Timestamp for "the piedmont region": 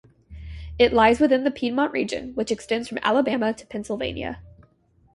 1.43-2.33